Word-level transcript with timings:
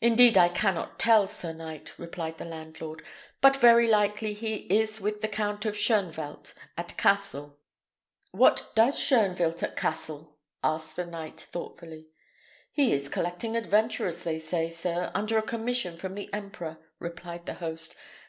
"Indeed 0.00 0.36
I 0.36 0.48
cannot 0.48 0.98
tell, 0.98 1.28
sir 1.28 1.52
knight," 1.52 1.96
replied 1.96 2.38
the 2.38 2.44
landlord; 2.44 3.04
"but 3.40 3.56
very 3.56 3.86
likely 3.88 4.32
he 4.34 4.56
is 4.66 5.00
with 5.00 5.20
the 5.20 5.28
Count 5.28 5.64
of 5.64 5.76
Shoenvelt, 5.76 6.54
at 6.76 6.96
Cassel." 6.96 7.60
"What 8.32 8.72
does 8.74 8.98
Shoenvelt 8.98 9.62
at 9.62 9.76
Cassel?" 9.76 10.38
asked 10.64 10.96
the 10.96 11.06
knight 11.06 11.40
thoughtfully. 11.40 12.08
"He 12.72 12.92
is 12.92 13.08
collecting 13.08 13.56
adventurers, 13.56 14.24
they 14.24 14.40
say, 14.40 14.68
sir, 14.70 15.12
under 15.14 15.38
a 15.38 15.42
commission 15.42 15.96
from 15.96 16.16
the 16.16 16.28
emperor," 16.34 16.78
replied 16.98 17.46
the 17.46 17.54
host. 17.54 17.94